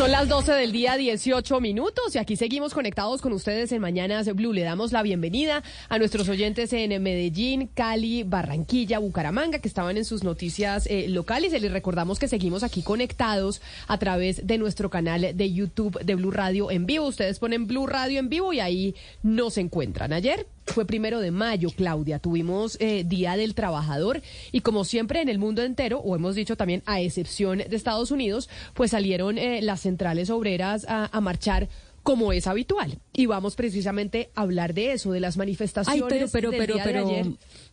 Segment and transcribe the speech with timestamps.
[0.00, 4.34] Son las 12 del día, 18 minutos, y aquí seguimos conectados con ustedes en Mañanas
[4.34, 4.54] Blue.
[4.54, 10.06] Le damos la bienvenida a nuestros oyentes en Medellín, Cali, Barranquilla, Bucaramanga, que estaban en
[10.06, 11.52] sus noticias eh, locales.
[11.52, 16.14] Y les recordamos que seguimos aquí conectados a través de nuestro canal de YouTube de
[16.14, 17.06] Blue Radio en vivo.
[17.06, 20.14] Ustedes ponen Blue Radio en vivo y ahí nos encuentran.
[20.14, 22.18] Ayer fue primero de mayo, Claudia.
[22.18, 26.56] Tuvimos eh, Día del Trabajador y como siempre en el mundo entero, o hemos dicho
[26.56, 31.68] también a excepción de Estados Unidos, pues salieron eh, las centrales obreras a, marchar
[32.02, 32.98] como es habitual.
[33.12, 37.08] Y vamos precisamente a hablar de eso, de las manifestaciones Ay, pero, pero, pero, pero,
[37.08, 37.26] ayer.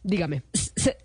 [0.03, 0.44] Dígame.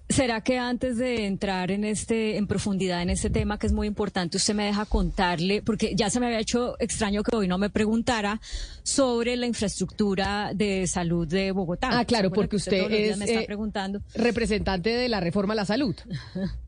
[0.09, 3.87] ¿Será que antes de entrar en este, en profundidad en este tema que es muy
[3.87, 7.59] importante, usted me deja contarle, porque ya se me había hecho extraño que hoy no
[7.59, 8.41] me preguntara
[8.83, 11.99] sobre la infraestructura de salud de Bogotá.
[11.99, 14.03] Ah, claro, porque usted, es me está eh, preguntando.
[14.15, 15.97] representante de la reforma a la salud.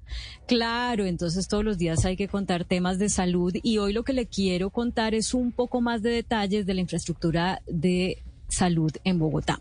[0.47, 4.13] Claro, entonces todos los días hay que contar temas de salud y hoy lo que
[4.13, 9.19] le quiero contar es un poco más de detalles de la infraestructura de salud en
[9.19, 9.61] Bogotá.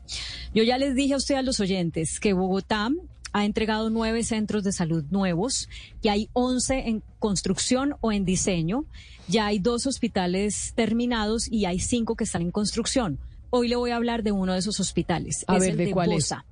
[0.54, 2.90] Yo ya les dije a usted a los oyentes que Bogotá
[3.34, 5.68] ha entregado nueve centros de salud nuevos,
[6.02, 8.86] que hay once en construcción o en diseño,
[9.28, 13.20] ya hay dos hospitales terminados y hay cinco que están en construcción.
[13.50, 15.46] Hoy le voy a hablar de uno de esos hospitales.
[15.48, 16.46] A ver, el ¿de, cuál Bosa.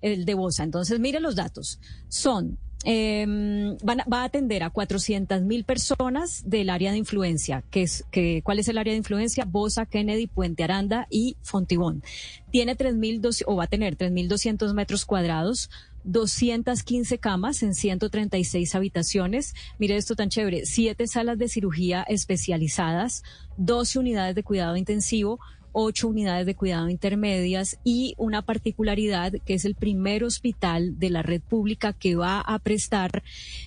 [0.00, 0.64] El de Bosa.
[0.64, 1.78] Entonces, mire los datos.
[2.08, 3.26] Son eh,
[3.86, 7.62] va a atender a 400 mil personas del área de influencia.
[7.70, 9.44] Que es, que, ¿Cuál es el área de influencia?
[9.44, 12.02] Bosa, Kennedy, Puente Aranda y Fontibón.
[12.50, 15.70] Tiene 3.200 o va a tener 3.200 metros cuadrados.
[16.04, 19.54] 215 camas en 136 habitaciones.
[19.78, 20.66] Mire esto tan chévere.
[20.66, 23.22] Siete salas de cirugía especializadas,
[23.56, 25.38] 12 unidades de cuidado intensivo,
[25.72, 31.22] ocho unidades de cuidado intermedias y una particularidad que es el primer hospital de la
[31.22, 33.22] red pública que va a prestar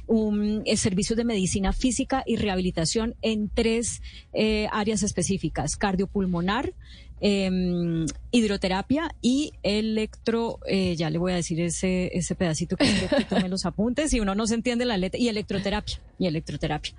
[0.08, 4.02] un eh, servicio de medicina física y rehabilitación en tres
[4.34, 6.74] eh, áreas específicas, cardiopulmonar,
[7.22, 12.86] eh, hidroterapia y electro, eh, ya le voy a decir ese, ese pedacito que
[13.30, 16.94] tome los apuntes y uno no se entiende la letra, y electroterapia, y electroterapia.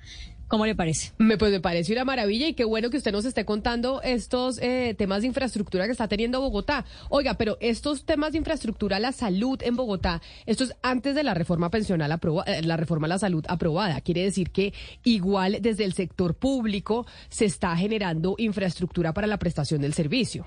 [0.48, 1.12] ¿Cómo le parece?
[1.18, 4.58] Me, pues me parece una maravilla y qué bueno que usted nos esté contando estos
[4.62, 6.84] eh, temas de infraestructura que está teniendo Bogotá.
[7.08, 11.34] Oiga, pero estos temas de infraestructura, la salud en Bogotá, esto es antes de la
[11.34, 12.12] reforma pensional
[12.46, 14.00] eh, la reforma a la salud aprobada.
[14.02, 19.80] Quiere decir que igual desde el sector público se está generando infraestructura para la prestación
[19.80, 20.46] del servicio.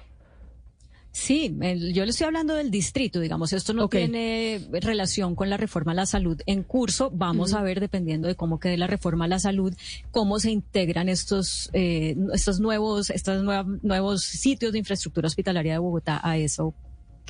[1.11, 1.55] Sí,
[1.93, 5.95] yo le estoy hablando del distrito, digamos, esto no tiene relación con la reforma a
[5.95, 7.09] la salud en curso.
[7.11, 9.73] Vamos a ver, dependiendo de cómo quede la reforma a la salud,
[10.11, 16.21] cómo se integran estos, eh, estos nuevos, estos nuevos sitios de infraestructura hospitalaria de Bogotá
[16.23, 16.75] a eso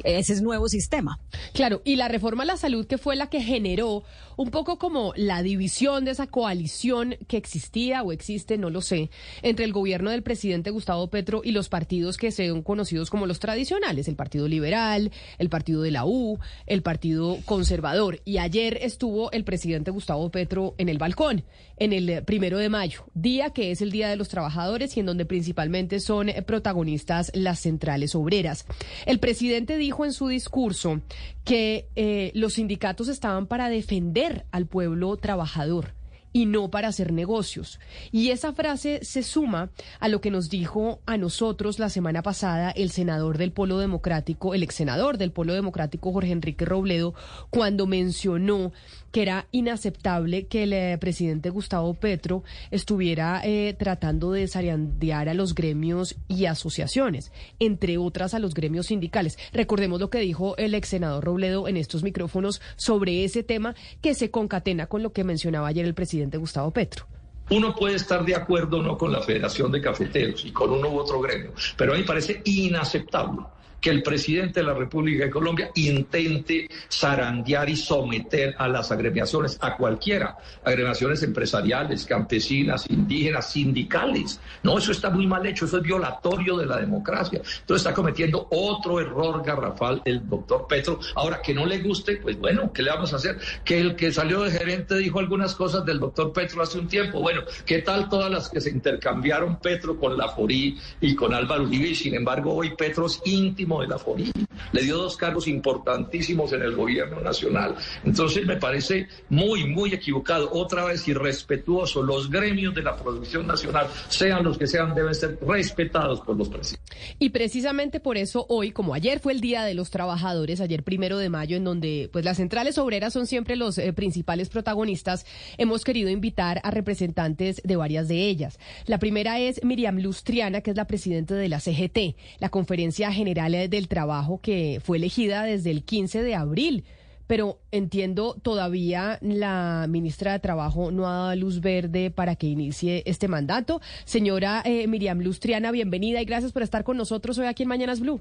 [0.03, 1.19] ese es nuevo sistema.
[1.53, 4.03] Claro, y la reforma a la salud que fue la que generó
[4.39, 9.09] un poco como la división de esa coalición que existía o existe, no lo sé,
[9.41, 13.39] entre el gobierno del presidente Gustavo Petro y los partidos que son conocidos como los
[13.39, 18.21] tradicionales, el Partido Liberal, el Partido de la U, el Partido Conservador.
[18.23, 21.43] Y ayer estuvo el presidente Gustavo Petro en el balcón,
[21.75, 25.05] en el primero de mayo, día que es el Día de los Trabajadores y en
[25.05, 28.65] donde principalmente son protagonistas las centrales obreras.
[29.05, 31.01] El presidente dijo dijo en su discurso
[31.43, 35.95] que eh, los sindicatos estaban para defender al pueblo trabajador
[36.33, 37.79] y no para hacer negocios.
[38.11, 39.69] Y esa frase se suma
[39.99, 44.53] a lo que nos dijo a nosotros la semana pasada el senador del Polo Democrático,
[44.53, 47.13] el ex senador del Polo Democrático Jorge Enrique Robledo,
[47.49, 48.71] cuando mencionó
[49.11, 55.33] que era inaceptable que el eh, presidente Gustavo Petro estuviera eh, tratando de desarandear a
[55.33, 59.39] los gremios y asociaciones, entre otras a los gremios sindicales.
[59.51, 64.13] Recordemos lo que dijo el ex senador Robledo en estos micrófonos sobre ese tema que
[64.13, 67.05] se concatena con lo que mencionaba ayer el presidente Gustavo Petro.
[67.51, 70.89] Uno puede estar de acuerdo o no con la Federación de Cafeteros y con uno
[70.89, 73.45] u otro gremio, pero a mí parece inaceptable
[73.81, 79.57] que el presidente de la República de Colombia intente zarandear y someter a las agremiaciones,
[79.61, 84.39] a cualquiera, agremiaciones empresariales, campesinas, indígenas, sindicales.
[84.63, 87.39] No, eso está muy mal hecho, eso es violatorio de la democracia.
[87.39, 90.99] Entonces está cometiendo otro error garrafal el doctor Petro.
[91.15, 93.37] Ahora, que no le guste, pues bueno, ¿qué le vamos a hacer?
[93.63, 97.21] Que el que salió de gerente dijo algunas cosas del doctor Petro hace un tiempo.
[97.21, 101.63] Bueno, ¿qué tal todas las que se intercambiaron Petro con la Forí y con Álvaro
[101.63, 101.95] Uribe?
[101.95, 104.31] Sin embargo, hoy Petro es íntimo de la FORI,
[104.71, 107.75] le dio dos cargos importantísimos en el gobierno nacional.
[108.03, 112.01] Entonces me parece muy, muy equivocado, otra vez irrespetuoso.
[112.01, 116.49] Los gremios de la producción nacional, sean los que sean, deben ser respetados por los
[116.49, 116.95] presidentes.
[117.19, 121.17] Y precisamente por eso hoy, como ayer fue el Día de los Trabajadores, ayer primero
[121.17, 125.25] de mayo, en donde pues las centrales obreras son siempre los eh, principales protagonistas,
[125.57, 128.59] hemos querido invitar a representantes de varias de ellas.
[128.85, 133.53] La primera es Miriam Lustriana, que es la presidenta de la CGT, la Conferencia General
[133.67, 136.85] del Trabajo, que fue elegida desde el 15 de abril
[137.29, 143.03] pero entiendo todavía la ministra de Trabajo no ha dado luz verde para que inicie
[143.05, 143.81] este mandato.
[144.03, 147.99] Señora eh, Miriam Lustriana, bienvenida y gracias por estar con nosotros hoy aquí en Mañanas
[147.99, 148.19] Blue.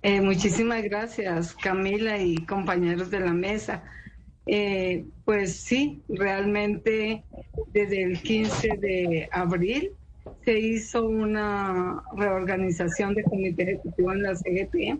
[0.00, 3.84] Eh, muchísimas gracias, Camila y compañeros de la mesa.
[4.46, 7.22] Eh, pues sí, realmente
[7.74, 9.90] desde el 15 de abril
[10.48, 14.98] se hizo una reorganización de comité ejecutivo en la CGT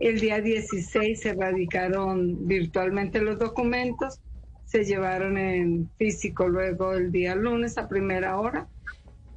[0.00, 4.18] el día 16 se radicaron virtualmente los documentos,
[4.64, 8.66] se llevaron en físico luego el día lunes a primera hora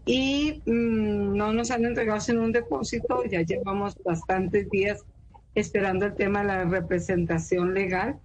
[0.08, 5.06] y mm, no nos han entregado sin un depósito, ya llevamos bastantes días
[5.54, 8.20] esperando el tema de la representación legal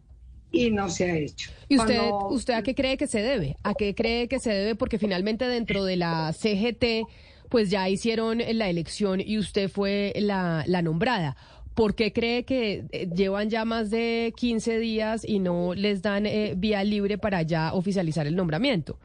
[0.53, 1.51] y no se ha hecho.
[1.69, 1.99] ¿Y usted,
[2.31, 3.57] usted a qué cree que se debe?
[3.63, 4.75] ¿A qué cree que se debe?
[4.75, 7.09] Porque finalmente dentro de la CGT
[7.49, 11.37] pues ya hicieron la elección y usted fue la, la nombrada.
[11.75, 16.25] ¿Por qué cree que eh, llevan ya más de 15 días y no les dan
[16.25, 18.99] eh, vía libre para ya oficializar el nombramiento?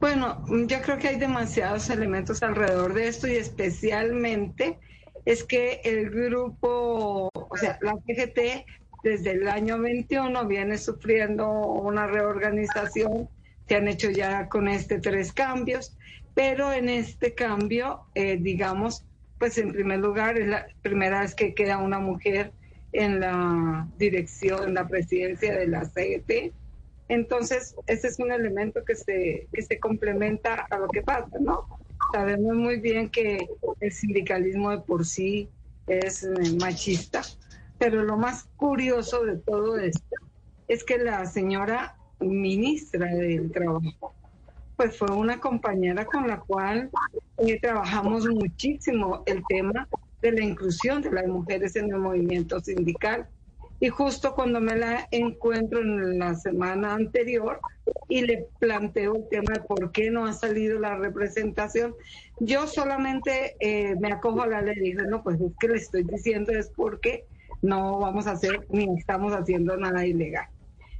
[0.00, 4.80] Bueno, yo creo que hay demasiados elementos alrededor de esto y especialmente
[5.24, 8.66] es que el grupo, o sea, la CGT
[9.02, 13.28] desde el año 21 viene sufriendo una reorganización,
[13.68, 15.96] se han hecho ya con este tres cambios,
[16.34, 19.04] pero en este cambio, eh, digamos,
[19.38, 22.52] pues en primer lugar es la primera vez que queda una mujer
[22.92, 26.52] en la dirección, en la presidencia de la CET.
[27.08, 31.66] Entonces, ese es un elemento que se, que se complementa a lo que pasa, ¿no?
[32.12, 33.46] Sabemos muy bien que
[33.80, 35.48] el sindicalismo de por sí
[35.86, 36.28] es eh,
[36.60, 37.22] machista,
[37.82, 40.14] pero lo más curioso de todo esto
[40.68, 44.14] es que la señora ministra del Trabajo
[44.76, 46.90] pues fue una compañera con la cual
[47.38, 49.88] eh, trabajamos muchísimo el tema
[50.20, 53.26] de la inclusión de las mujeres en el movimiento sindical.
[53.80, 57.58] Y justo cuando me la encuentro en la semana anterior
[58.08, 61.96] y le planteo el tema de por qué no ha salido la representación,
[62.38, 65.78] yo solamente eh, me acojo a la ley y digo, no, pues es que le
[65.78, 67.26] estoy diciendo es porque
[67.62, 70.48] no vamos a hacer ni estamos haciendo nada ilegal.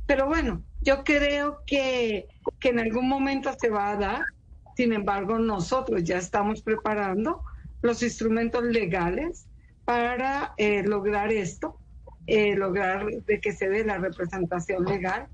[0.06, 2.28] Pero bueno, yo creo que,
[2.62, 4.22] en algún momento se va a dar,
[4.76, 7.42] sin embargo, nosotros ya estamos preparando
[7.82, 9.46] los instrumentos legales
[9.84, 11.76] para eh, lograr esto,
[12.26, 15.26] eh, lograr de que se dé la representación legal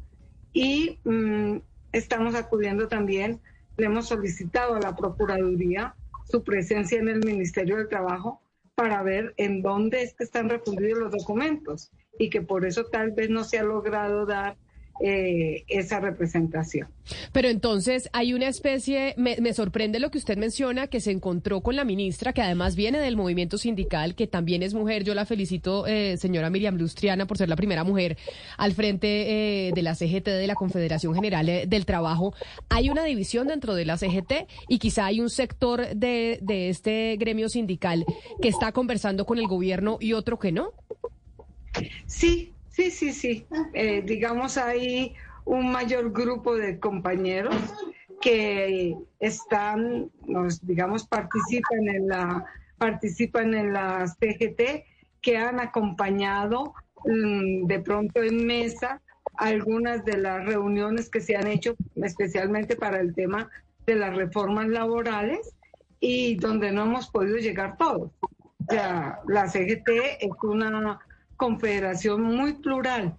[0.52, 1.58] y mm,
[1.92, 3.40] estamos acudiendo también,
[3.76, 8.40] le hemos solicitado a la Procuraduría su presencia en el Ministerio del Trabajo
[8.78, 13.10] para ver en dónde es que están refundidos los documentos y que por eso tal
[13.10, 14.56] vez no se ha logrado dar
[15.00, 16.88] eh, esa representación.
[17.32, 21.76] Pero entonces hay una especie, me, sorprende lo que usted menciona, que se encontró con
[21.76, 25.04] la ministra, que además viene del movimiento sindical, que también es mujer.
[25.04, 28.18] Yo la felicito, eh, señora Miriam Lustriana, por ser la primera mujer
[28.56, 32.34] al frente eh, de la CGT, de la Confederación General del Trabajo.
[32.68, 37.16] Hay una división dentro de la CGT y quizá hay un sector de, de este
[37.18, 38.04] gremio sindical
[38.42, 40.72] que está conversando con el gobierno y otro que no.
[42.06, 43.46] Sí, Sí, sí, sí.
[43.74, 47.56] Eh, digamos, hay un mayor grupo de compañeros
[48.20, 52.44] que están, nos, digamos, participan en la
[52.78, 54.84] participan en la CGT,
[55.20, 56.72] que han acompañado
[57.04, 59.02] mm, de pronto en mesa
[59.34, 63.50] algunas de las reuniones que se han hecho especialmente para el tema
[63.86, 65.52] de las reformas laborales
[65.98, 68.12] y donde no hemos podido llegar todos.
[68.22, 69.88] O sea, la CGT
[70.20, 71.00] es una
[71.38, 73.16] confederación muy plural.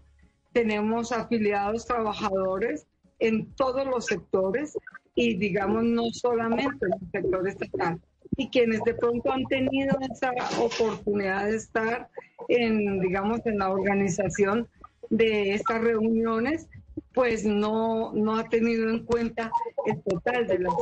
[0.53, 2.85] Tenemos afiliados trabajadores
[3.17, 4.77] en todos los sectores
[5.15, 7.99] y digamos no solamente en el sector estatal.
[8.37, 12.09] Y quienes de pronto han tenido esa oportunidad de estar
[12.47, 14.67] en, digamos, en la organización
[15.09, 16.67] de estas reuniones,
[17.13, 19.51] pues no, no ha tenido en cuenta
[19.85, 20.73] el total de las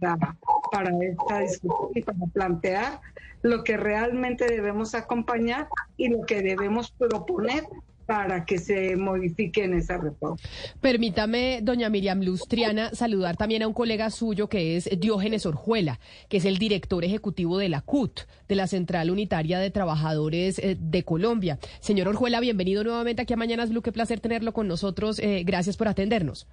[0.00, 0.36] para,
[0.70, 3.00] para esta discusión y para plantear
[3.42, 7.64] lo que realmente debemos acompañar y lo que debemos proponer
[8.06, 10.36] para que se modifiquen esa reforma.
[10.80, 15.98] Permítame, doña Miriam Lustriana, saludar también a un colega suyo que es Diógenes Orjuela,
[16.28, 20.76] que es el director ejecutivo de la CUT, de la Central Unitaria de Trabajadores eh,
[20.78, 21.58] de Colombia.
[21.80, 23.82] Señor Orjuela, bienvenido nuevamente aquí a Mañanas Blue.
[23.82, 25.18] Qué placer tenerlo con nosotros.
[25.18, 26.46] Eh, gracias por atendernos.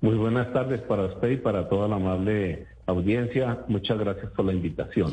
[0.00, 3.64] Muy buenas tardes para usted y para toda la amable audiencia.
[3.66, 5.12] Muchas gracias por la invitación.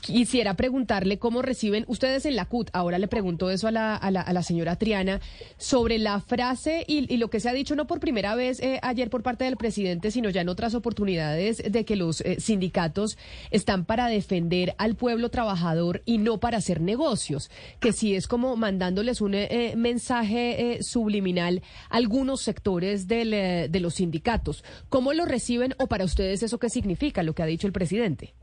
[0.00, 4.10] Quisiera preguntarle cómo reciben ustedes en la CUT, ahora le pregunto eso a la, a
[4.10, 5.20] la, a la señora Triana,
[5.58, 9.10] sobre la frase y, lo que se ha dicho no por primera vez eh, ayer
[9.10, 13.16] por parte del presidente, sino ya en otras oportunidades de que los eh, sindicatos
[13.50, 17.50] están para defender al pueblo trabajador y no para hacer negocios,
[17.80, 24.64] que sí es como mandándoles un eh, mensaje subliminal a algunos sectores de los sindicatos.
[24.88, 27.22] ¿Cómo lo reciben o para ustedes eso qué significa?
[27.22, 28.34] lo que ha dicho el presidente?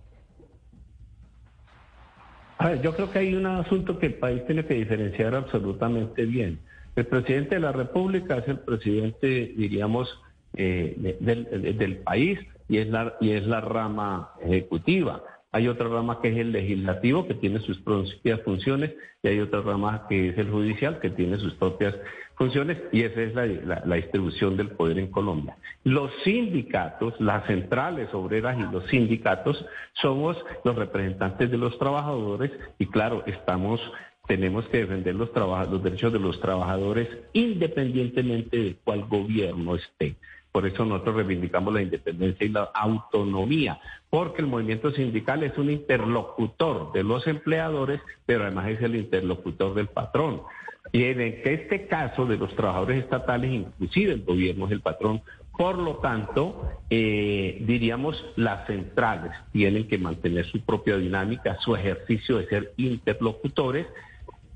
[2.82, 6.60] Yo creo que hay un asunto que el país tiene que diferenciar absolutamente bien.
[6.96, 10.20] El presidente de la República es el presidente, diríamos,
[10.56, 12.40] eh, del, del, país
[12.70, 15.24] y es, la, y es la rama ejecutiva.
[15.54, 18.92] Hay otra rama que es el legislativo, que tiene sus propias funciones,
[19.22, 21.96] y hay otra rama que es el judicial, que tiene sus propias
[22.36, 25.56] funciones, y esa es la, distribución del poder en Colombia.
[25.84, 29.64] Los sindicatos, las centrales obreras y los sindicatos
[30.02, 33.80] somos los representantes de los trabajadores, y claro, estamos
[34.28, 40.16] tenemos que defender los, los derechos de los trabajadores independientemente de cuál gobierno esté.
[40.54, 43.80] Por eso nosotros reivindicamos la independencia y la autonomía,
[44.12, 49.74] porque el movimiento sindical es un interlocutor de los empleadores, pero además es el interlocutor
[49.74, 50.44] del patrón.
[50.92, 55.24] Y en este caso de los trabajadores estatales, inclusive el gobierno es el patrón.
[55.58, 62.38] Por lo tanto, eh, diríamos, las centrales tienen que mantener su propia dinámica, su ejercicio
[62.38, 63.88] de ser interlocutores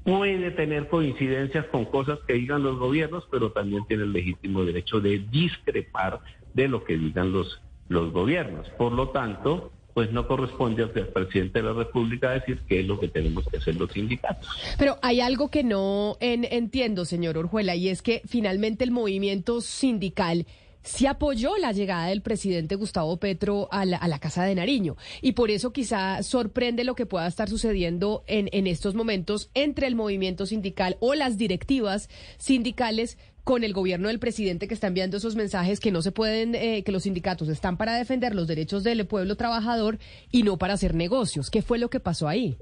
[0.08, 5.02] puede tener coincidencias con cosas que digan los gobiernos, pero también tiene el legítimo derecho
[5.02, 6.22] de discrepar
[6.54, 8.70] de lo que digan los, los gobiernos.
[8.78, 12.98] Por lo tanto, pues no corresponde al presidente de la República decir qué es lo
[13.02, 14.48] que tenemos que hacer los sindicatos.
[14.78, 20.46] Pero hay algo que no entiendo, señor Orjuela, y es que finalmente el movimiento sindical
[20.88, 24.96] se apoyó la llegada del presidente Gustavo Petro a la, Casa de Nariño.
[25.22, 29.88] Y por eso quizá sorprende lo que pueda estar sucediendo en, en estos momentos entre
[29.88, 35.18] el movimiento sindical o las directivas sindicales con el gobierno del presidente que está enviando
[35.18, 38.84] esos mensajes que no se pueden, eh, que los sindicatos están para defender los derechos
[38.84, 40.00] del pueblo trabajador
[40.32, 41.50] y no para hacer negocios.
[41.50, 42.58] ¿Qué fue lo que pasó ahí?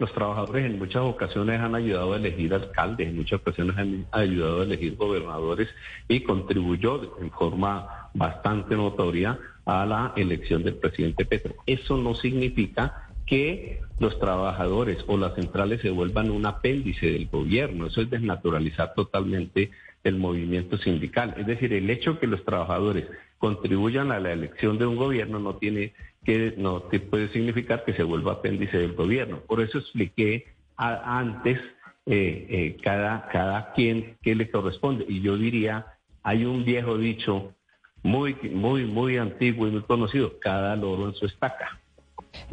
[0.00, 4.62] Los trabajadores en muchas ocasiones han ayudado a elegir alcaldes, en muchas ocasiones han ayudado
[4.62, 5.68] a elegir gobernadores
[6.08, 11.54] y contribuyó en forma bastante notoria a la elección del presidente Petro.
[11.66, 17.86] Eso no significa que los trabajadores o las centrales se vuelvan un apéndice del gobierno.
[17.86, 19.70] Eso es desnaturalizar totalmente
[20.02, 21.34] el movimiento sindical.
[21.36, 23.04] Es decir, el hecho que los trabajadores
[23.36, 25.92] contribuyan a la elección de un gobierno no tiene
[26.24, 29.40] que no puede significar que se vuelva apéndice del gobierno.
[29.40, 30.46] Por eso expliqué
[30.76, 31.58] antes
[32.06, 35.04] eh, eh, cada, cada quien qué le corresponde.
[35.08, 35.86] Y yo diría,
[36.22, 37.54] hay un viejo dicho
[38.02, 41.79] muy, muy, muy antiguo y muy conocido, cada loro en su estaca.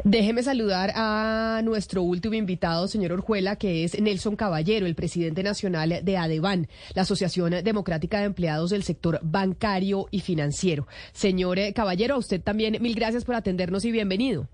[0.04, 6.00] Déjeme saludar a nuestro último invitado, señor Orjuela, que es Nelson Caballero, el presidente nacional
[6.02, 10.86] de ADEBAN, la Asociación Democrática de Empleados del Sector Bancario y Financiero.
[11.12, 14.48] Señor eh, Caballero, a usted también mil gracias por atendernos y bienvenido.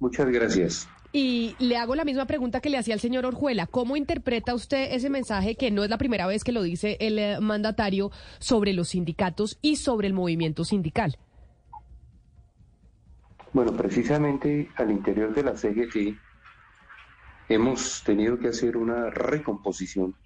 [0.00, 0.88] Muchas gracias.
[1.12, 3.68] Y le hago la misma pregunta que le hacía al señor Orjuela.
[3.68, 7.18] ¿Cómo interpreta usted ese mensaje, que no es la primera vez que lo dice el
[7.20, 11.16] eh, mandatario, sobre los sindicatos y sobre el movimiento sindical?
[13.54, 16.18] Bueno, precisamente al interior de la CGT
[17.48, 20.16] hemos tenido que hacer una recomposición.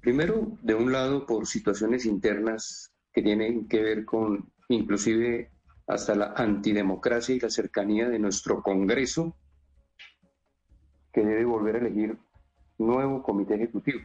[0.00, 5.50] Primero, de un lado, por situaciones internas que tienen que ver con inclusive
[5.86, 9.36] hasta la antidemocracia y la cercanía de nuestro Congreso,
[11.12, 12.16] que debe volver a elegir
[12.78, 14.00] nuevo comité ejecutivo.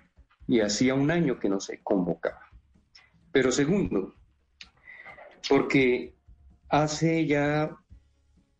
[0.46, 2.41] Y hacía un año que no se convocaba.
[3.32, 4.13] Pero segundo,
[5.48, 6.17] porque
[6.70, 7.78] Hace ya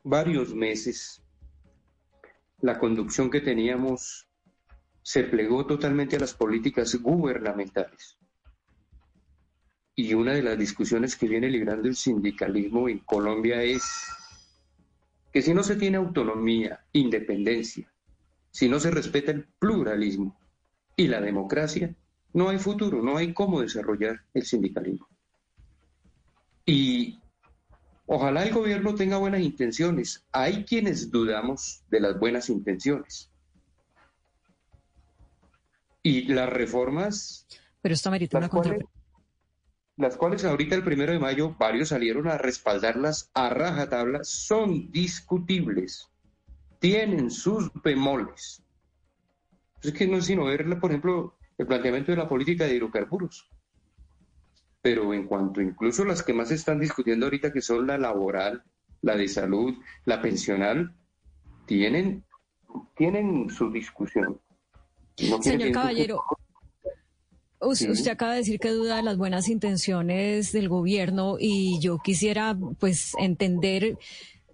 [0.04, 1.22] varios meses,
[2.62, 4.28] la conducción que teníamos
[5.02, 8.18] se plegó totalmente a las políticas gubernamentales.
[9.96, 13.84] Y una de las discusiones que viene librando el sindicalismo en Colombia es
[15.34, 17.92] que si no se tiene autonomía, independencia,
[18.52, 20.40] si no se respeta el pluralismo
[20.96, 21.96] y la democracia,
[22.34, 25.08] no hay futuro, no hay cómo desarrollar el sindicalismo.
[26.66, 27.20] Y
[28.10, 30.26] Ojalá el gobierno tenga buenas intenciones.
[30.32, 33.30] Hay quienes dudamos de las buenas intenciones.
[36.02, 37.46] Y las reformas...
[37.82, 38.82] Pero esto merita una cuales,
[39.98, 46.10] las cuales ahorita el primero de mayo varios salieron a respaldarlas a rajatabla, son discutibles,
[46.80, 48.64] tienen sus bemoles.
[49.82, 53.50] Es que no es sino ver, por ejemplo, el planteamiento de la política de hidrocarburos.
[54.88, 58.63] Pero en cuanto incluso las que más se están discutiendo ahorita, que son la laboral,
[59.01, 59.74] la de salud,
[60.06, 60.96] la pensional,
[61.65, 62.24] tienen,
[62.96, 64.39] tienen su discusión.
[65.41, 66.24] Señor Caballero,
[67.60, 72.58] usted acaba de decir que duda de las buenas intenciones del gobierno y yo quisiera
[72.79, 73.98] pues entender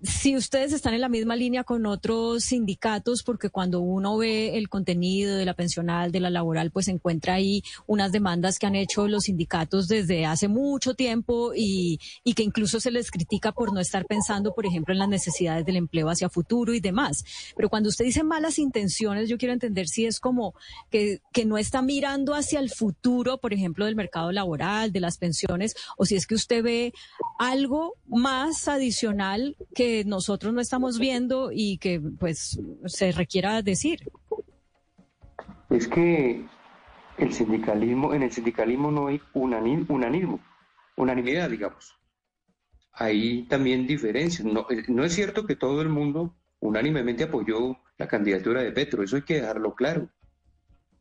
[0.04, 4.68] si ustedes están en la misma línea con otros sindicatos, porque cuando uno ve el
[4.68, 9.08] contenido de la pensional, de la laboral, pues encuentra ahí unas demandas que han hecho
[9.08, 13.80] los sindicatos desde hace mucho tiempo y, y que incluso se les critica por no
[13.80, 17.24] estar pensando, por ejemplo, en las necesidades del empleo hacia futuro y demás.
[17.56, 20.54] Pero cuando usted dice malas intenciones, yo quiero entender si es como
[20.92, 25.18] que, que no está mirando hacia el futuro, por ejemplo, del mercado laboral, de las
[25.18, 26.94] pensiones, o si es que usted ve
[27.40, 34.00] algo más adicional que nosotros no estamos viendo y que pues se requiera decir?
[35.70, 36.46] Es que
[37.18, 40.40] el sindicalismo, en el sindicalismo no hay unanismo,
[40.98, 41.96] unanimidad, digamos.
[42.94, 44.46] Hay también diferencias.
[44.46, 49.04] No, eh, no es cierto que todo el mundo unánimemente apoyó la candidatura de Petro,
[49.04, 50.10] eso hay que dejarlo claro.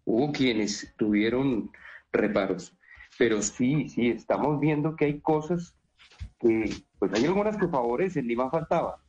[0.04, 1.70] Hubo quienes tuvieron
[2.12, 2.76] reparos,
[3.18, 5.76] pero sí, sí, estamos viendo que hay cosas
[6.42, 9.00] que, pues hay algunas que favorecen, ni más faltaba,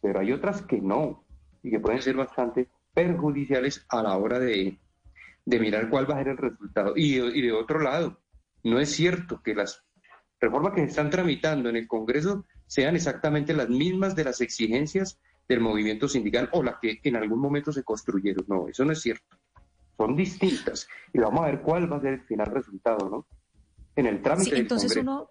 [0.00, 1.24] pero hay otras que no,
[1.62, 4.78] y que pueden ser bastante perjudiciales a la hora de,
[5.46, 6.92] mirar cuál va a ser el resultado.
[6.94, 8.20] Y, y de otro lado,
[8.62, 9.82] no es cierto que las
[10.40, 15.18] reformas que se están tramitando en el Congreso sean exactamente las mismas de las exigencias
[15.48, 18.44] del movimiento sindical o las que en algún momento se construyeron.
[18.48, 19.36] No, eso no es cierto.
[19.96, 20.88] Son distintas.
[21.12, 23.26] Y vamos a ver cuál va a ser el final resultado, ¿no?
[23.94, 25.28] En el trámite sí, entonces Uno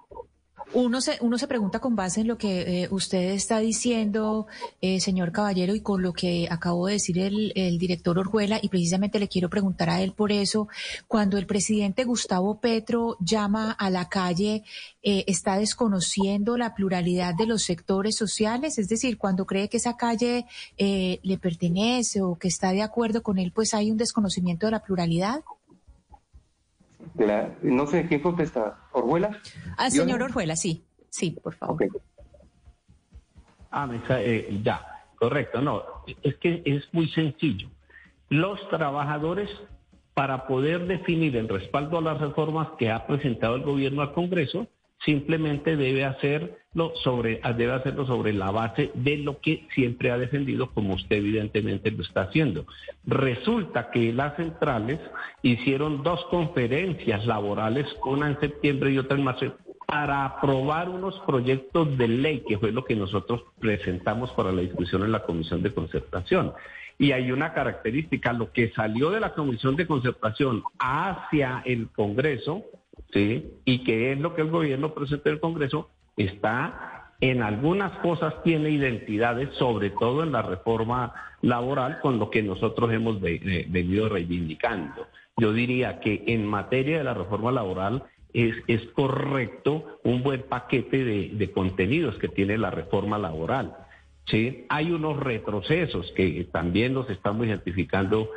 [0.74, 4.48] uno se, uno se pregunta con base en lo que eh, usted está diciendo,
[4.82, 8.70] eh, señor Caballero, y con lo que acabó de decir el, el, director Orjuela, y
[8.70, 10.68] precisamente le quiero preguntar a él por eso,
[11.08, 14.64] cuando el presidente Gustavo Petro llama a la calle,
[15.04, 18.78] eh, ¿está desconociendo la pluralidad de los sectores sociales?
[18.78, 20.46] Es decir, cuando cree que esa calle
[20.78, 24.84] le pertenece o que está de acuerdo con él, pues hay un desconocimiento de la
[24.84, 25.42] pluralidad
[27.62, 29.40] no sé quién contesta, ¿Orjuela?
[29.78, 31.86] Al señor Orjuela, sí, sí, por favor.
[33.72, 35.84] Ah, eh, ya, correcto, no,
[36.24, 37.70] es que es muy sencillo.
[38.30, 39.50] Los trabajadores,
[40.14, 44.68] para poder definir el respaldo a las reformas que ha presentado el gobierno al Congreso,
[45.06, 50.72] simplemente debe hacerlo sobre, debe hacerlo sobre la base de lo que siempre ha defendido,
[50.72, 52.66] como usted evidentemente lo está haciendo.
[53.06, 55.00] Resulta que las centrales
[55.44, 61.98] hicieron dos conferencias laborales, una en septiembre y otra en marzo, para aprobar unos proyectos
[61.98, 65.74] de ley, que fue lo que nosotros presentamos para la discusión en la Comisión de
[65.74, 66.54] Concertación.
[66.98, 72.64] Y hay una característica, lo que salió de la Comisión de Concertación hacia el Congreso,
[73.12, 73.52] ¿sí?
[73.66, 78.44] y que es lo que el gobierno presenta en el Congreso, está en algunas cosas
[78.44, 85.08] tiene identidades, sobre todo en la reforma laboral, con lo que nosotros hemos venido reivindicando.
[85.38, 91.04] Yo diría que en materia de la reforma laboral es, es correcto un buen paquete
[91.04, 93.76] de, de contenidos que tiene la reforma laboral.
[94.26, 94.66] ¿sí?
[94.70, 98.30] Hay unos retrocesos que también los estamos identificando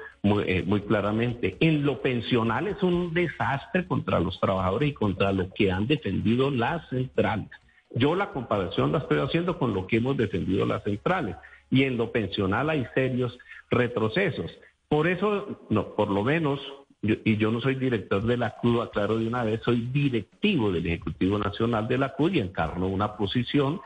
[0.47, 1.57] eh, muy, claramente.
[1.61, 6.51] En lo pensional es un desastre contra los trabajadores y contra lo que han defendido
[6.51, 7.49] las centrales.
[7.95, 11.37] Yo la comparación la estoy haciendo con lo que hemos defendido las centrales.
[11.71, 13.39] Y en lo pensional hay serios
[13.71, 14.51] retrocesos.
[14.89, 16.61] Por eso, no, por lo menos,
[17.03, 20.87] y yo no soy director de la CUD, aclaro de una vez, soy directivo del
[20.87, 23.81] Ejecutivo Nacional de la CUD y encarno una posición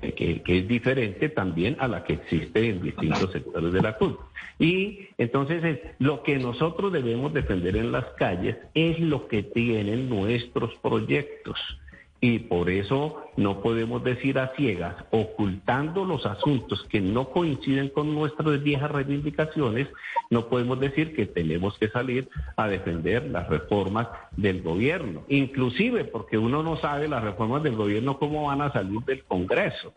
[0.00, 4.18] que, es diferente también a la que existe en distintos sectores de la CUT.
[4.58, 10.74] Y entonces lo que nosotros debemos defender en las calles es lo que tienen nuestros
[10.76, 11.58] proyectos
[12.26, 18.14] y por eso no podemos decir a ciegas, ocultando los asuntos que no coinciden con
[18.14, 19.88] nuestras viejas reivindicaciones,
[20.30, 24.08] no podemos decir que tenemos que salir a defender las reformas
[24.38, 29.00] del gobierno, inclusive porque uno no sabe las reformas del gobierno cómo van a salir
[29.00, 29.92] del Congreso.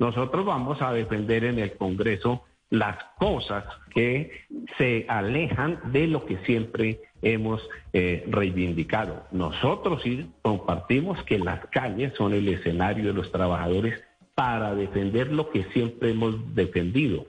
[0.00, 4.32] Nosotros vamos a defender en el Congreso las cosas que
[4.76, 7.60] se alejan de lo que siempre hemos
[7.92, 9.24] eh, reivindicado.
[9.30, 14.02] Nosotros sí compartimos que las calles son el escenario de los trabajadores
[14.34, 17.26] para defender lo que siempre hemos defendido.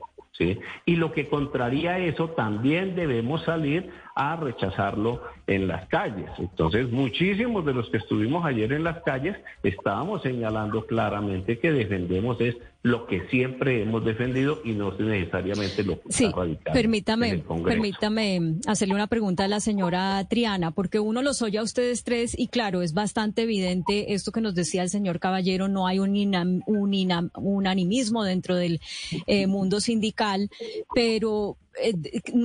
[0.85, 5.21] Y lo que contraría eso, también debemos salir a rechazarlo
[5.55, 6.29] en las calles.
[6.37, 12.39] Entonces, muchísimos de los que estuvimos ayer en las calles estábamos señalando claramente que defendemos
[12.41, 18.55] es lo que siempre hemos defendido y no necesariamente lo que sí, está permítame, permítame
[18.65, 22.47] hacerle una pregunta a la señora Triana, porque uno los oye a ustedes tres y
[22.47, 26.11] claro, es bastante evidente esto que nos decía el señor Caballero, no hay un,
[26.65, 28.81] un unanimismo dentro del
[29.27, 30.49] eh, mundo sindical,
[30.95, 31.93] pero eh,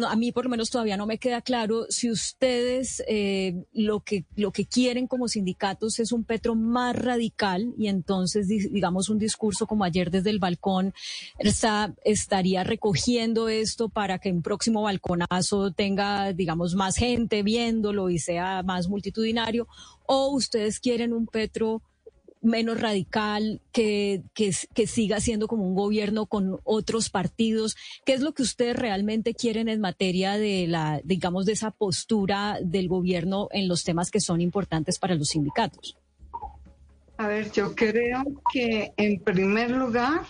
[0.07, 4.25] a mí por lo menos todavía no me queda claro si ustedes eh, lo que
[4.37, 9.67] lo que quieren como sindicatos es un Petro más radical y entonces digamos un discurso
[9.67, 10.95] como ayer desde el balcón
[12.05, 18.63] estaría recogiendo esto para que un próximo balconazo tenga digamos más gente viéndolo y sea
[18.63, 19.67] más multitudinario
[20.07, 21.83] o ustedes quieren un Petro
[22.47, 24.53] menos radical, que, que,
[24.87, 27.77] siga siendo como un gobierno con otros partidos.
[28.07, 32.59] ¿Qué es lo que ustedes realmente quieren en materia de la, digamos, de esa postura
[32.63, 35.99] del gobierno en los temas que son importantes para los sindicatos?
[37.19, 40.23] A ver, yo creo que en primer lugar,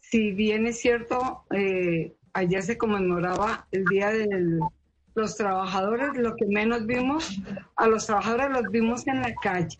[0.00, 4.60] si bien es cierto, eh, ayer se conmemoraba el Día de
[5.14, 7.40] los Trabajadores, lo que menos vimos,
[7.76, 9.78] a los trabajadores los vimos en la calle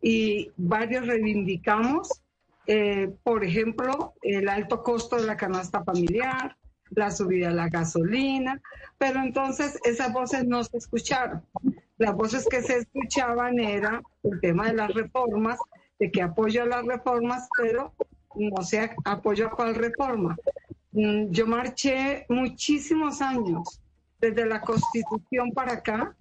[0.00, 2.22] y varios reivindicamos,
[2.66, 6.56] eh, por ejemplo, el alto costo de la canasta familiar,
[6.90, 8.60] la subida de la gasolina,
[8.98, 11.42] pero entonces esas voces no se escucharon.
[11.98, 15.58] Las voces que se escuchaban era el tema de las reformas,
[15.98, 17.92] de que apoyo a las reformas, pero
[18.34, 20.36] no sé apoyo a cuál reforma.
[20.92, 23.80] Mm, yo marché muchísimos años,
[24.20, 26.16] desde la constitución para acá,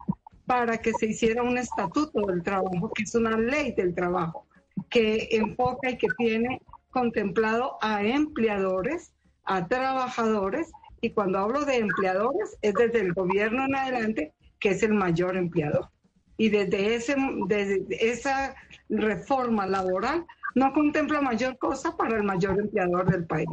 [0.50, 4.48] para que se hiciera un estatuto del trabajo, que es una ley del trabajo,
[4.90, 6.60] que enfoca y que tiene
[6.90, 13.76] contemplado a empleadores, a trabajadores, y cuando hablo de empleadores es desde el gobierno en
[13.76, 15.90] adelante, que es el mayor empleador.
[16.36, 18.56] Y desde, ese, desde esa
[18.90, 23.50] reforma laboral no contempla mayor cosa para el mayor empleador del país,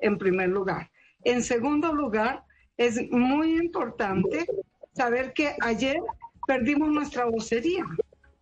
[0.00, 0.90] en primer lugar.
[1.22, 2.42] En segundo lugar,
[2.76, 4.46] es muy importante
[4.94, 6.02] saber que ayer
[6.50, 7.84] perdimos nuestra vocería.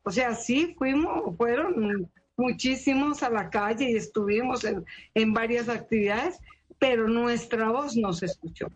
[0.03, 6.39] O sea, sí fuimos, fueron muchísimos a la calle y estuvimos en, varias actividades,
[6.79, 8.69] pero nuestra voz no se escuchó.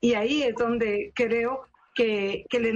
[0.00, 1.60] Y ahí es donde creo
[1.94, 2.72] que, que le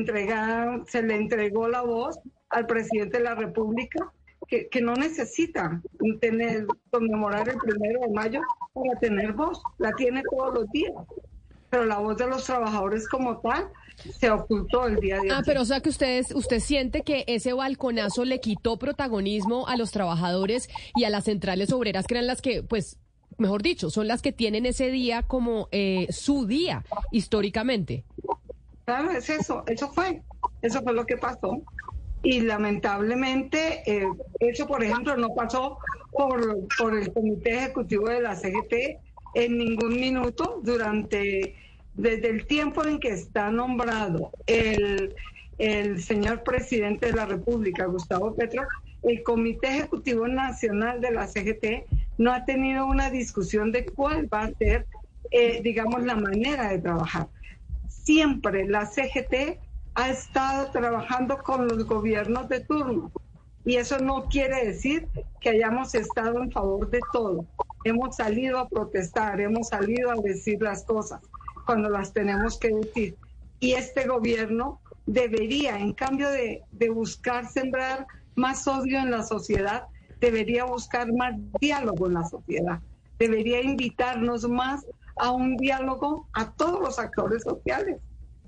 [0.87, 4.13] se le entregó la voz al presidente de la República,
[4.47, 5.83] que, que, no necesita
[6.21, 8.41] tener, conmemorar el primero de mayo
[8.75, 10.93] para tener voz, la tiene todos los días.
[11.71, 13.69] Pero la voz de los trabajadores como tal
[14.19, 15.29] se ocultó el día de hoy.
[15.31, 19.77] Ah, pero o sea que ustedes, usted siente que ese balconazo le quitó protagonismo a
[19.77, 22.99] los trabajadores y a las centrales obreras, que eran las que, pues,
[23.39, 28.05] mejor dicho, son las que tienen ese día como eh, su día históricamente.
[28.85, 30.23] Claro, es eso, eso fue,
[30.63, 31.63] eso fue lo que pasó.
[32.23, 34.07] Y lamentablemente, eh,
[34.41, 35.79] eso, por ejemplo, no pasó
[36.11, 38.99] por, por el Comité Ejecutivo de la CGT
[39.35, 41.57] en ningún minuto durante
[41.95, 45.15] desde el tiempo en que está nombrado el,
[46.03, 48.63] señor presidente de la República, Gustavo Petro,
[49.03, 51.85] el Comité Ejecutivo Nacional de la CGT
[52.17, 54.87] no ha tenido una discusión de cuál va a ser,
[55.31, 57.29] eh, digamos, la manera de trabajar.
[57.89, 59.59] Siempre la CGT
[59.95, 63.13] ha estado trabajando con los gobiernos de turno
[63.65, 65.09] y eso no quiere decir
[65.41, 67.45] que hayamos estado en favor de todo.
[67.85, 71.21] Hemos salido a protestar, hemos salido a decir las cosas,
[71.67, 73.17] cuando las tenemos que decir.
[73.59, 79.85] Y este gobierno debería, en cambio de, buscar sembrar más odio en la sociedad,
[80.21, 82.81] debería buscar más diálogo en la sociedad,
[83.19, 84.85] debería invitarnos más
[85.17, 87.99] a un diálogo a todos los actores sociales.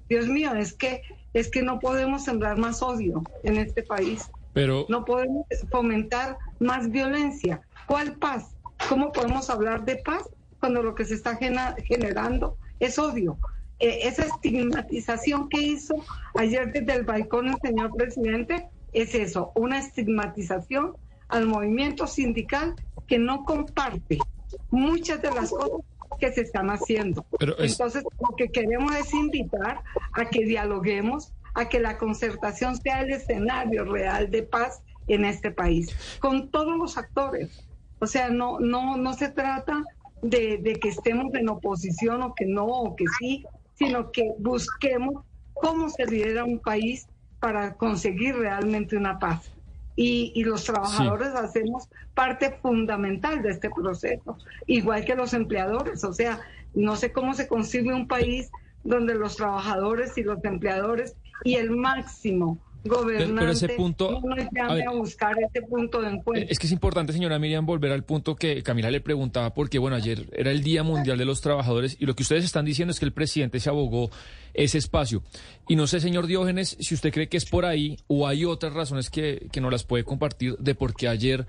[0.08, 4.30] Dios mío, es que es que no podemos sembrar más odio en este país.
[4.52, 7.62] Pero no podemos fomentar más violencia.
[7.86, 8.51] ¿Cuál paz?
[8.88, 10.28] ¿Cómo podemos hablar de paz
[10.62, 13.36] cuando lo que se está generando es odio.
[13.80, 15.96] Eh, esa estigmatización que hizo
[16.36, 20.94] ayer desde el balcón el señor presidente es eso, una estigmatización
[21.26, 22.76] al movimiento sindical
[23.08, 24.18] que no comparte
[24.70, 25.80] muchas de las cosas
[26.20, 27.26] que se están haciendo.
[27.58, 33.10] Entonces, lo que queremos es invitar a que dialoguemos, a que la concertación sea el
[33.10, 37.66] escenario real de paz en este país, con todos los actores.
[38.02, 39.84] O sea, no, no, no se trata
[40.22, 45.88] de, que estemos en oposición o que no, o que sí, sino que busquemos cómo
[45.88, 47.06] se lidera un país
[47.38, 49.52] para conseguir realmente una paz.
[49.94, 54.36] Y, los trabajadores hacemos parte fundamental de este proceso,
[54.66, 56.02] igual que los empleadores.
[56.02, 56.40] O sea,
[56.74, 58.50] no sé cómo se consigue un país
[58.82, 64.46] donde los trabajadores y los empleadores y el máximo gobernante pero ese punto, no nos
[64.52, 66.50] llame a, buscar ese punto de encuentro.
[66.50, 69.96] Es que es importante, señora Miriam, volver al punto que Camila le preguntaba, porque bueno,
[69.96, 72.98] ayer era el Día Mundial de los Trabajadores y lo que ustedes están diciendo es
[72.98, 74.10] que el presidente se abogó
[74.54, 75.22] ese espacio.
[75.68, 78.72] Y no sé, señor Diógenes, si usted cree que es por ahí o hay otras
[78.72, 81.46] razones que, que no las puede compartir de por qué ayer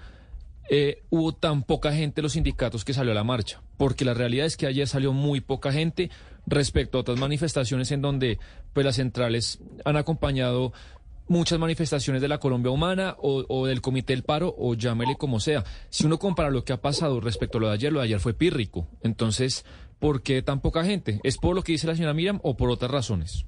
[0.69, 4.45] eh, hubo tan poca gente los sindicatos que salió a la marcha, porque la realidad
[4.45, 6.09] es que ayer salió muy poca gente
[6.45, 8.39] respecto a otras manifestaciones en donde
[8.71, 10.71] pues las centrales han acompañado
[11.27, 15.63] muchas manifestaciones de la Colombia Humana o, del Comité del Paro o llámele como sea.
[15.89, 18.19] Si uno compara lo que ha pasado respecto a lo de ayer, lo de ayer
[18.19, 18.87] fue pírrico.
[19.01, 19.65] Entonces,
[19.99, 21.19] ¿por qué tan poca gente?
[21.23, 23.45] ¿Es por lo que dice la señora Miriam o por otras razones?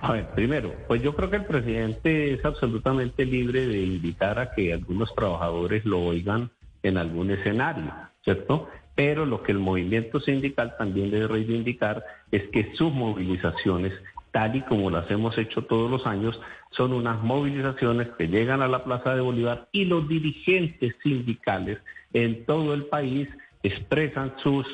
[0.00, 4.52] A ver, primero, pues yo creo que el presidente es absolutamente libre de invitar a
[4.52, 6.50] que algunos trabajadores lo oigan
[6.82, 8.68] en algún escenario, ¿cierto?
[8.94, 13.92] Pero lo que el movimiento sindical también debe reivindicar es que sus movilizaciones
[14.36, 18.68] tal y como las hemos hecho todos los años, son unas movilizaciones que llegan a
[18.68, 21.78] la Plaza de Bolívar y los dirigentes sindicales
[22.12, 23.30] en todo el país
[23.62, 24.66] expresan sus,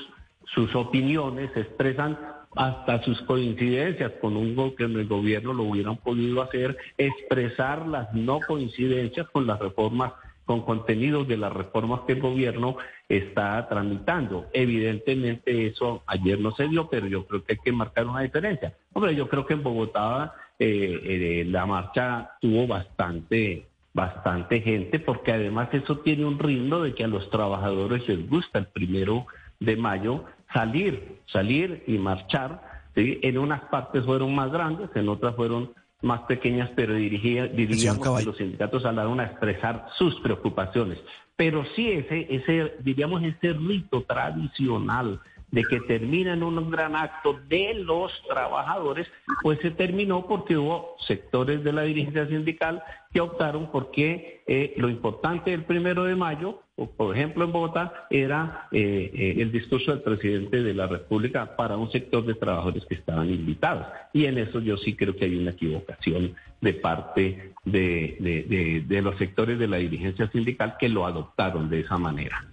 [0.52, 2.18] sus opiniones, expresan
[2.56, 8.12] hasta sus coincidencias con un que en el gobierno lo hubieran podido hacer, expresar las
[8.14, 10.12] no coincidencias con las reformas
[10.44, 12.76] con contenidos de las reformas que el gobierno
[13.08, 14.46] está tramitando.
[14.52, 18.74] Evidentemente eso ayer no se dio, pero yo creo que hay que marcar una diferencia.
[18.92, 25.32] Hombre, yo creo que en Bogotá eh, eh, la marcha tuvo bastante bastante gente, porque
[25.32, 29.26] además eso tiene un ritmo de que a los trabajadores les gusta el primero
[29.60, 32.62] de mayo salir, salir y marchar.
[32.94, 35.72] En unas partes fueron más grandes, en otras fueron
[36.02, 40.98] más pequeñas, pero dirigía, diríamos que los sindicatos hablaron a expresar sus preocupaciones.
[41.36, 45.20] Pero sí ese, ese, diríamos, ese rito tradicional
[45.52, 49.06] de que termina en un gran acto de los trabajadores,
[49.42, 54.88] pues se terminó porque hubo sectores de la dirigencia sindical que optaron porque eh, lo
[54.88, 56.62] importante del primero de mayo,
[56.96, 61.76] por ejemplo en Bogotá, era eh, eh, el discurso del presidente de la República para
[61.76, 63.86] un sector de trabajadores que estaban invitados.
[64.14, 69.18] Y en eso yo sí creo que hay una equivocación de parte de, de los
[69.18, 72.46] sectores de la dirigencia sindical que lo adoptaron de esa manera.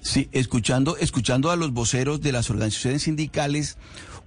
[0.00, 3.78] Sí, escuchando, escuchando a los voceros de las organizaciones sindicales,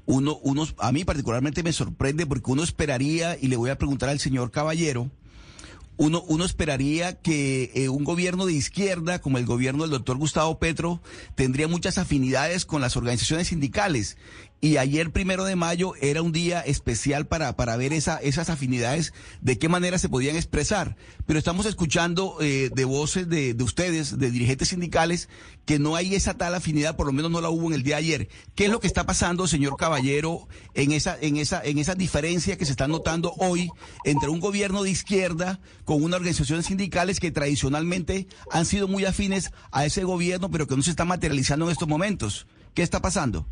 [0.05, 4.09] uno, unos, a mí particularmente me sorprende porque uno esperaría, y le voy a preguntar
[4.09, 5.09] al señor Caballero,
[5.97, 10.57] uno, uno esperaría que eh, un gobierno de izquierda, como el gobierno del doctor Gustavo
[10.57, 11.01] Petro,
[11.35, 14.17] tendría muchas afinidades con las organizaciones sindicales.
[14.63, 19.11] Y ayer, primero de mayo, era un día especial para, para ver esa, esas afinidades,
[19.41, 20.95] de qué manera se podían expresar.
[21.25, 25.29] Pero estamos escuchando eh, de voces de, de, ustedes, de dirigentes sindicales,
[25.65, 27.95] que no hay esa tal afinidad, por lo menos no la hubo en el día
[27.95, 28.29] de ayer.
[28.53, 32.55] ¿Qué es lo que está pasando, señor Caballero, en esa, en esa, en esa diferencia
[32.55, 33.67] que se está notando hoy
[34.05, 39.51] entre un gobierno de izquierda con unas organizaciones sindicales que tradicionalmente han sido muy afines
[39.71, 42.45] a ese gobierno, pero que no se está materializando en estos momentos?
[42.75, 43.47] ¿Qué está pasando?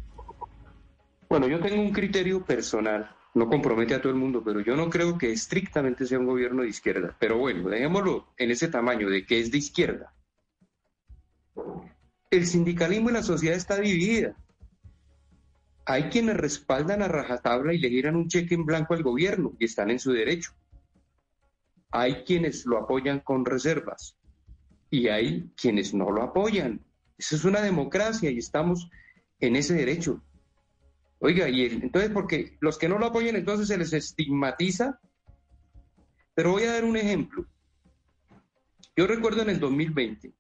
[1.30, 4.90] Bueno, yo tengo un criterio personal, no compromete a todo el mundo, pero yo no
[4.90, 7.16] creo que estrictamente sea un gobierno de izquierda.
[7.20, 10.12] Pero bueno, dejémoslo en ese tamaño de que es de izquierda.
[12.32, 14.36] El sindicalismo y la sociedad está dividida.
[15.86, 19.66] Hay quienes respaldan a rajatabla y le giran un cheque en blanco al gobierno y
[19.66, 20.52] están en su derecho.
[21.92, 24.18] Hay quienes lo apoyan con reservas
[24.90, 26.84] y hay quienes no lo apoyan.
[27.20, 28.90] Eso es una democracia y estamos
[29.40, 30.24] en ese derecho.
[31.20, 35.00] Oiga, y entonces, porque los que no lo apoyan, entonces se les estigmatiza.
[36.34, 37.46] Pero voy a dar un ejemplo.
[38.96, 40.34] Yo recuerdo en el 2020,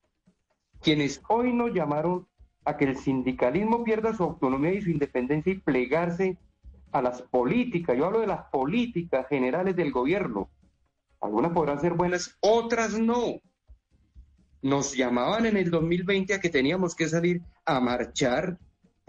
[0.81, 2.27] quienes hoy nos llamaron
[2.63, 6.37] a que el sindicalismo pierda su autonomía y su independencia y plegarse
[6.91, 7.97] a las políticas.
[7.97, 10.49] Yo hablo de las políticas generales del gobierno.
[11.21, 13.41] Algunas podrán ser buenas, otras no.
[14.61, 18.57] Nos llamaban en el 2020 a que teníamos que salir a marchar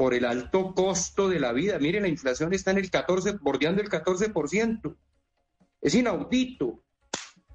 [0.00, 1.78] por el alto costo de la vida.
[1.78, 4.96] Miren, la inflación está en el 14, bordeando el 14%.
[5.82, 6.82] Es inaudito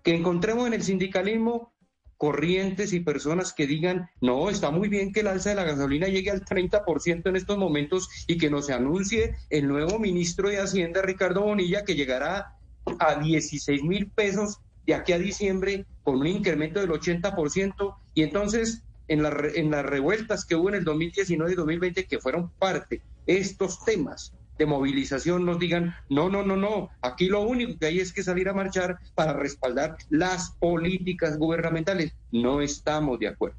[0.04, 1.74] que encontremos en el sindicalismo
[2.18, 6.06] corrientes y personas que digan, no, está muy bien que el alza de la gasolina
[6.06, 11.02] llegue al 30% en estos momentos y que nos anuncie el nuevo ministro de Hacienda,
[11.02, 12.60] Ricardo Bonilla, que llegará
[13.00, 17.96] a 16 mil pesos de aquí a diciembre con un incremento del 80%.
[18.14, 22.50] Y entonces en, en las revueltas que hubo en el 2019 y 2020 que fueron
[22.60, 27.88] parte estos temas de movilización nos digan, no, no, no, no, aquí lo único que
[27.88, 32.16] hay es que salir a marchar para respaldar las políticas gubernamentales.
[32.32, 33.58] No estamos de acuerdo.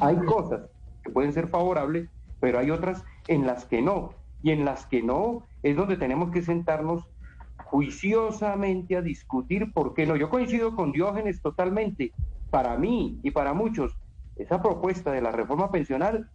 [0.00, 0.62] Hay cosas
[1.04, 2.08] que pueden ser favorables,
[2.40, 4.14] pero hay otras en las que no.
[4.42, 7.04] y en las que no, es donde tenemos que sentarnos
[7.64, 10.16] juiciosamente a discutir por qué no.
[10.16, 12.12] Yo coincido con Diógenes totalmente.
[12.50, 13.96] Para mí y para muchos,
[14.36, 16.30] esa propuesta de la reforma pensional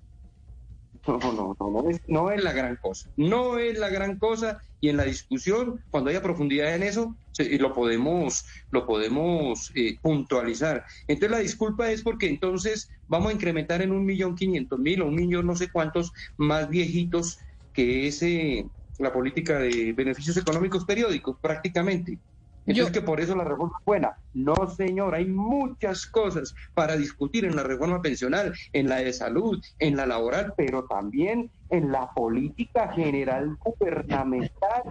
[1.07, 3.09] no, no, no, no es, no es la gran cosa.
[3.15, 7.73] No es la gran cosa y en la discusión, cuando haya profundidad en eso, lo
[7.73, 10.85] podemos, lo podemos eh, puntualizar.
[11.07, 15.07] Entonces la disculpa es porque entonces vamos a incrementar en un millón quinientos mil o
[15.07, 17.37] un millón no sé cuántos más viejitos
[17.73, 18.65] que es eh,
[18.99, 22.19] la política de beneficios económicos periódicos prácticamente.
[22.65, 24.17] Entonces que por eso la reforma es buena.
[24.33, 29.63] No, señor, hay muchas cosas para discutir en la reforma pensional, en la de salud,
[29.79, 34.83] en la laboral, pero también en la política general gubernamental.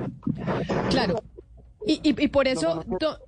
[0.91, 1.17] Claro.
[1.87, 2.83] Y, y, por eso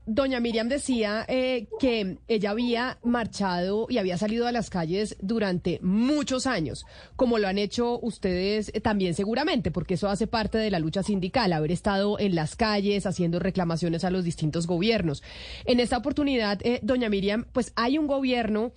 [0.06, 5.78] doña Miriam decía eh, que ella había marchado y había salido a las calles durante
[5.82, 10.70] muchos años, como lo han hecho ustedes eh, también seguramente, porque eso hace parte de
[10.70, 15.22] la lucha sindical, haber estado en las calles haciendo reclamaciones a los distintos gobiernos.
[15.66, 18.72] En esta oportunidad, eh, doña Miriam, pues hay un gobierno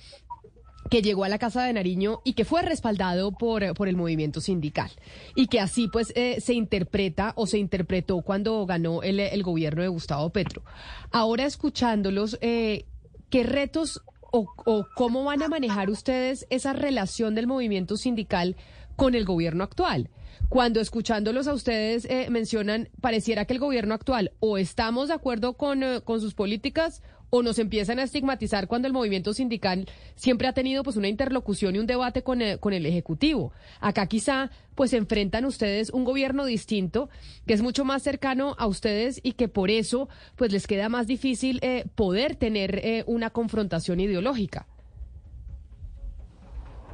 [0.89, 4.41] que llegó a la Casa de Nariño y que fue respaldado por, por el movimiento
[4.41, 4.91] sindical.
[5.35, 9.81] Y que así pues eh, se interpreta o se interpretó cuando ganó el, el gobierno
[9.81, 10.63] de Gustavo Petro.
[11.11, 12.85] Ahora escuchándolos, eh,
[13.29, 14.47] ¿qué retos o,
[14.95, 18.55] cómo van a manejar ustedes esa relación del movimiento sindical
[18.95, 20.09] con el gobierno actual?
[20.47, 25.53] cuando escuchándolos a ustedes eh, mencionan, pareciera que el gobierno actual o estamos de acuerdo
[25.53, 30.53] con, con sus políticas o nos empiezan a estigmatizar cuando el movimiento sindical siempre ha
[30.53, 33.51] tenido pues una interlocución y un debate con el, con el ejecutivo.
[33.79, 37.09] Acá quizá pues enfrentan ustedes un gobierno distinto
[37.45, 41.07] que es mucho más cercano a ustedes y que por eso pues les queda más
[41.07, 44.67] difícil eh, poder tener eh, una confrontación ideológica.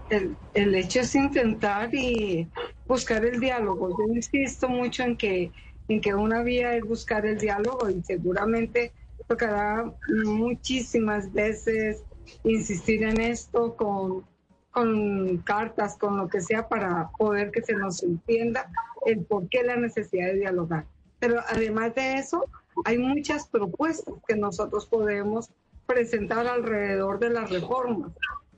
[0.10, 2.48] El, el hecho es intentar y
[2.88, 3.90] buscar el diálogo.
[3.90, 5.52] Yo insisto mucho en que
[5.88, 8.92] en que una vía es buscar el diálogo y seguramente
[9.28, 9.92] tocará
[10.26, 12.04] muchísimas veces
[12.44, 14.26] insistir en esto con,
[14.72, 18.70] con cartas, con lo que sea, para poder que se nos entienda
[19.06, 20.86] el por qué la necesidad de dialogar.
[21.20, 22.46] Pero además de eso,
[22.84, 25.50] hay muchas propuestas que nosotros podemos
[25.86, 28.12] presentar alrededor de las reformas.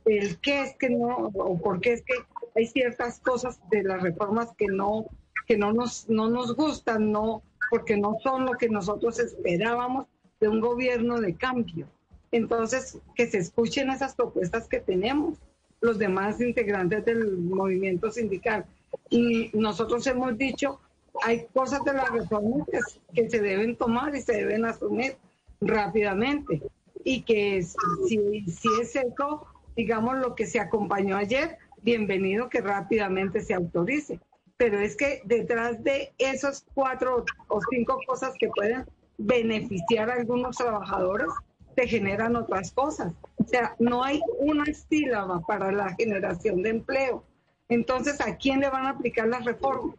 [0.06, 2.14] El qué es que no, o por qué es que
[2.56, 5.06] hay ciertas cosas de las reformas que no,
[5.46, 10.08] que no nos, no nos gustan, no, porque no son lo que nosotros esperábamos
[10.40, 11.88] de un gobierno de cambio.
[12.32, 15.38] Entonces, que se escuchen esas propuestas que tenemos
[15.82, 18.66] los demás integrantes del movimiento sindical.
[19.10, 20.80] Y nosotros hemos dicho,
[21.24, 22.68] hay cosas de las reformas
[23.14, 25.18] que, se deben tomar y se deben asumir
[25.62, 26.62] rápidamente.
[27.04, 33.42] Y que si, si es eso, digamos, lo que se acompañó ayer, bienvenido que rápidamente
[33.42, 34.20] se autorice.
[34.58, 38.86] Pero es que detrás de esos cuatro o cinco cosas que pueden
[39.18, 41.28] beneficiar a algunos trabajadores,
[41.76, 43.14] se generan otras cosas.
[43.38, 47.24] O sea, no hay una sílaba para la generación de empleo.
[47.70, 49.96] Entonces, ¿a quién le van a aplicar las reformas?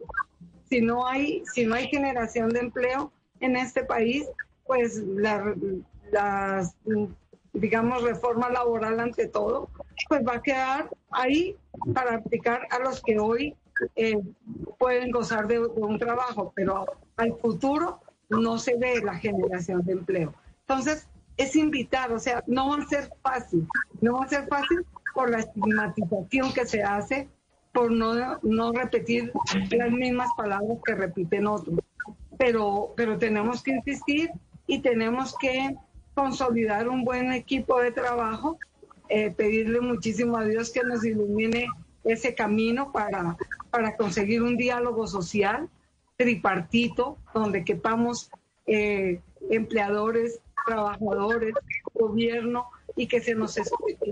[0.69, 4.27] Si no hay, si no hay generación de empleo en este país,
[4.65, 5.55] pues la,
[6.11, 6.75] las,
[7.53, 9.69] digamos, reforma laboral ante todo,
[10.07, 11.55] pues va a quedar ahí
[11.93, 13.55] para aplicar a los que hoy
[13.95, 14.19] eh,
[14.77, 19.93] pueden gozar de, de un trabajo, pero al futuro no se ve la generación de
[19.93, 20.33] empleo.
[20.61, 23.67] Entonces, es invitar, o sea, no va a ser fácil,
[24.01, 27.29] no va a ser fácil por la estigmatización que se hace,
[27.71, 29.31] por no, no repetir
[29.71, 31.79] las mismas palabras que repiten otros.
[32.37, 34.31] Pero, pero tenemos que insistir
[34.67, 35.75] y tenemos que
[36.13, 38.57] consolidar un buen equipo de trabajo,
[39.07, 41.67] eh, pedirle muchísimo a Dios que nos ilumine
[42.03, 43.37] ese camino para,
[43.71, 45.69] para conseguir un diálogo social
[46.19, 48.29] tripartito, donde quepamos
[48.67, 51.53] eh, empleadores, trabajadores,
[51.93, 53.57] gobierno, y que se nos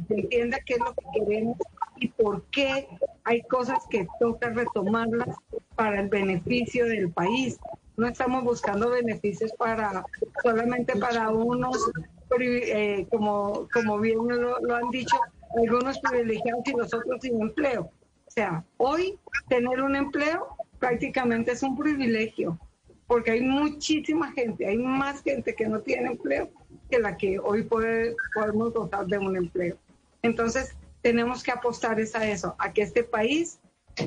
[0.09, 1.57] entienda qué es lo que queremos
[1.97, 2.87] y por qué
[3.25, 5.35] hay cosas que toca retomarlas
[5.75, 7.59] para el beneficio del país.
[7.97, 10.05] No estamos buscando beneficios para
[10.41, 11.91] solamente para unos,
[12.39, 15.17] eh, como, como bien lo, lo han dicho,
[15.57, 17.91] algunos privilegiados y los otros sin empleo.
[18.27, 22.59] O sea, hoy tener un empleo prácticamente es un privilegio,
[23.07, 26.49] porque hay muchísima gente, hay más gente que no tiene empleo
[26.89, 29.77] que la que hoy puede, podemos gozar de un empleo.
[30.21, 33.59] Entonces, tenemos que apostar a eso, a que este país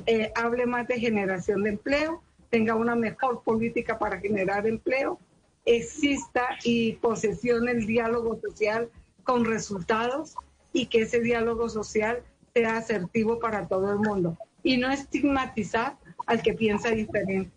[0.07, 5.19] eh, hable más de generación de empleo, tenga una mejor política para generar empleo,
[5.65, 8.91] exista y posesione el diálogo social
[9.25, 10.35] con resultados
[10.73, 12.23] y que ese diálogo social
[12.55, 14.37] sea asertivo para todo el mundo.
[14.63, 15.97] Y no estigmatizar
[16.31, 17.51] al que piensa diferente.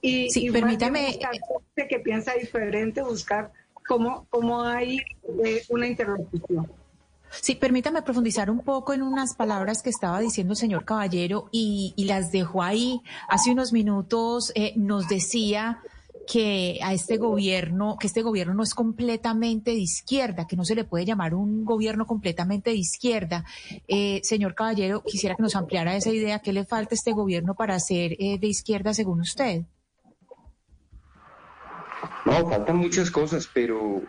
[0.00, 1.18] Y, sí, y permítame.
[1.18, 3.52] Buscar, que piensa diferente, buscar
[3.86, 4.98] cómo, cómo hay
[5.44, 6.70] eh, una interlocución.
[7.30, 11.92] Sí, permítame profundizar un poco en unas palabras que estaba diciendo el señor Caballero y,
[11.96, 13.02] y las dejo ahí.
[13.28, 15.80] Hace unos minutos eh, nos decía
[16.26, 20.74] que a este gobierno, que este gobierno no es completamente de izquierda, que no se
[20.74, 23.44] le puede llamar un gobierno completamente de izquierda.
[23.88, 26.40] Eh, señor Caballero, quisiera que nos ampliara esa idea.
[26.40, 29.62] ¿Qué le falta a este gobierno para ser eh, de izquierda según usted?
[32.24, 34.02] No, faltan muchas cosas, pero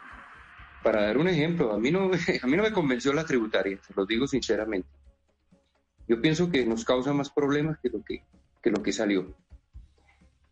[0.83, 2.11] para dar un ejemplo, a mí no,
[2.43, 4.87] a mí no me convenció la tributaria, se lo digo sinceramente.
[6.07, 8.23] Yo pienso que nos causa más problemas que lo que,
[8.61, 9.33] que, lo que salió.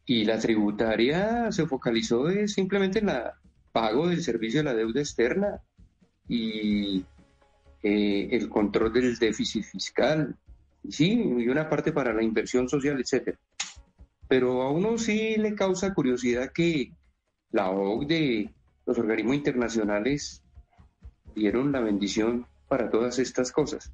[0.06, 3.24] Y la tributaria se focalizó simplemente en el
[3.72, 5.62] pago del servicio de la deuda externa
[6.28, 7.06] y
[7.82, 10.38] eh, el control del déficit fiscal,
[10.90, 13.38] sí, y una parte para la inversión social, etcétera.
[14.28, 16.94] Pero a uno sí le causa curiosidad que
[17.52, 18.54] la OCDE,
[18.86, 20.42] los organismos internacionales
[21.36, 23.92] dieron la bendición para todas estas cosas.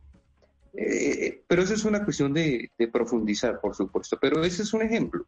[0.73, 4.17] Eh, pero eso es una cuestión de, de, profundizar, por supuesto.
[4.21, 5.25] Pero ese es un ejemplo.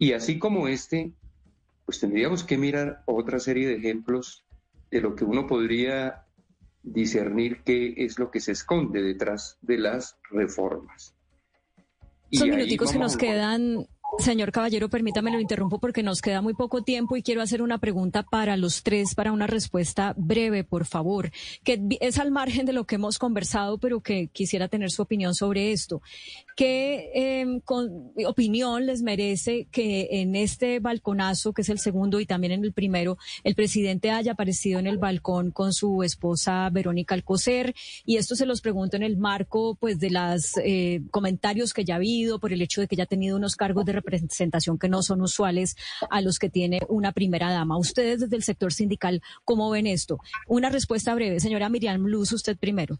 [0.00, 1.12] Y así como este,
[1.84, 4.46] pues tendríamos que mirar otra serie de ejemplos
[4.90, 6.24] de lo que uno podría
[6.82, 11.14] discernir qué es lo que se esconde detrás de las reformas.
[12.32, 13.86] Son minuticos que nos quedan,
[14.18, 17.78] Señor Caballero, permítame lo interrumpo porque nos queda muy poco tiempo y quiero hacer una
[17.78, 21.30] pregunta para los tres, para una respuesta breve, por favor,
[21.64, 25.34] que es al margen de lo que hemos conversado, pero que quisiera tener su opinión
[25.34, 26.02] sobre esto.
[26.56, 32.52] ¿Qué con, opinión les merece que en este balconazo, que es el segundo y también
[32.52, 37.74] en el primero, el presidente haya aparecido en el balcón con su esposa Verónica Alcocer?
[38.04, 41.94] Y esto se los pregunto en el marco, pues, de los eh, comentarios que ya
[41.94, 44.88] ha habido por el hecho de que ya ha tenido unos cargos de representación que
[44.88, 45.76] no son usuales
[46.10, 47.78] a los que tiene una primera dama.
[47.78, 50.18] Ustedes desde el sector sindical, ¿cómo ven esto?
[50.46, 51.40] Una respuesta breve.
[51.40, 52.98] Señora Miriam Luz, usted primero.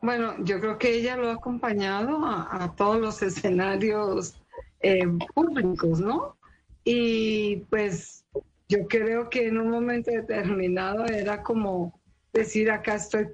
[0.00, 4.34] Bueno, yo creo que ella lo ha acompañado a, todos los escenarios
[4.80, 6.36] eh, públicos, ¿no?
[6.84, 8.24] Y pues
[8.68, 11.98] yo creo que en un momento determinado era como
[12.34, 13.28] decir, acá estoy,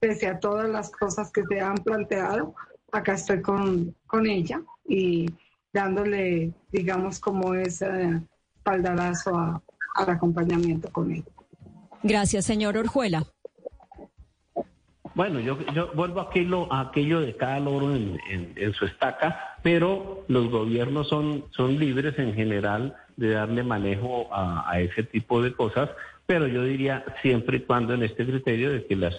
[0.00, 2.54] pese a todas las cosas que se han planteado,
[2.92, 5.26] acá estoy con, con ella y
[5.76, 8.20] dándole, digamos, como ese
[8.56, 9.62] espaldarazo
[9.94, 11.24] al acompañamiento con ella.
[12.02, 13.24] Gracias, señor Orjuela.
[15.14, 18.18] Bueno, yo, yo vuelvo a aquello, a aquello de cada loro en,
[18.56, 24.70] en, su estaca, pero los gobiernos son, son libres en general de darle manejo a,
[24.70, 25.90] a, ese tipo de cosas,
[26.26, 29.14] pero yo diría siempre y cuando en este criterio de que las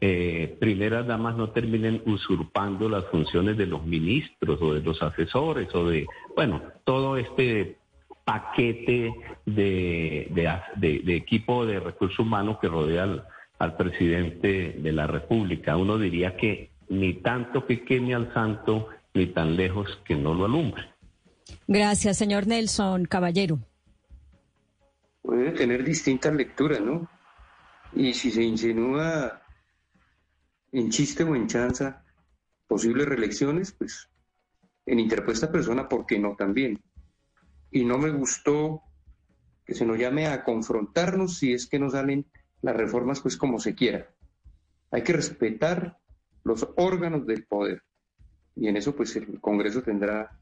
[0.00, 5.74] eh, primeras damas no terminen usurpando las funciones de los ministros o de los asesores
[5.74, 7.76] o de, bueno, todo este
[8.24, 9.12] paquete
[9.46, 10.30] de,
[10.76, 13.24] de, de equipo de recursos humanos que rodea al
[13.58, 15.76] al presidente de la República.
[15.76, 20.44] Uno diría que ni tanto que queme al santo, ni tan lejos que no lo
[20.44, 20.84] alumbre.
[21.66, 23.58] Gracias, señor Nelson Caballero.
[25.22, 27.08] Puede tener distintas lecturas, ¿no?
[27.94, 29.42] Y si se insinúa
[30.72, 32.04] en chiste o en chanza
[32.66, 34.08] posibles reelecciones, pues
[34.86, 36.82] en interpuesta persona, ¿por qué no también?
[37.70, 38.82] Y no me gustó
[39.64, 42.26] que se nos llame a confrontarnos si es que no salen
[42.62, 44.08] las reformas pues como se quiera.
[44.90, 45.98] Hay que respetar
[46.44, 47.82] los órganos del poder
[48.56, 50.38] y en eso pues el Congreso tendrá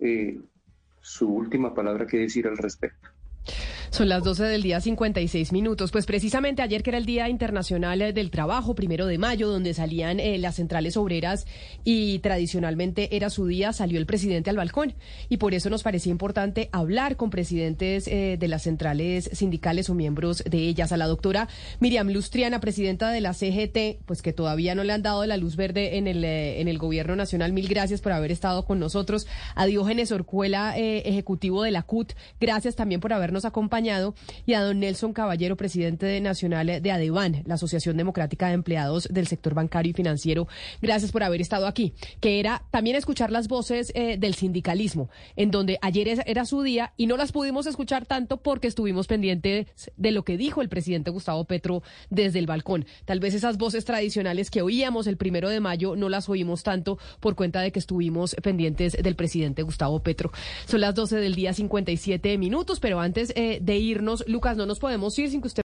[0.00, 0.40] eh,
[1.00, 3.08] su última palabra que decir al respecto.
[3.92, 5.92] Son las 12 del día 56 minutos.
[5.92, 9.74] Pues precisamente ayer que era el Día Internacional eh, del Trabajo, primero de mayo, donde
[9.74, 11.46] salían eh, las centrales obreras
[11.84, 14.94] y tradicionalmente era su día, salió el presidente al balcón.
[15.28, 19.94] Y por eso nos parecía importante hablar con presidentes eh, de las centrales sindicales o
[19.94, 20.92] miembros de ellas.
[20.92, 25.02] A la doctora Miriam Lustriana, presidenta de la CGT, pues que todavía no le han
[25.02, 27.52] dado la luz verde en el, en el gobierno nacional.
[27.52, 29.26] Mil gracias por haber estado con nosotros.
[29.54, 34.78] A Diógenes Orcuela, ejecutivo de la CUT, gracias también por habernos acompañado y a don
[34.78, 39.94] Nelson Caballero, presidente nacional de ADEBAN, la Asociación Democrática de Empleados del Sector Bancario y
[39.94, 40.46] Financiero.
[40.80, 45.50] Gracias por haber estado aquí, que era también escuchar las voces eh, del sindicalismo, en
[45.50, 49.66] donde ayer era su día y no las pudimos escuchar tanto porque estuvimos pendientes
[49.96, 52.86] de lo que dijo el presidente Gustavo Petro desde el balcón.
[53.04, 56.98] Tal vez esas voces tradicionales que oíamos el primero de mayo no las oímos tanto
[57.18, 60.30] por cuenta de que estuvimos pendientes del presidente Gustavo Petro.
[60.66, 65.18] Son las 12 del día 57 minutos, pero antes eh, irnos, Lucas, no nos podemos
[65.18, 65.60] ir sin que usted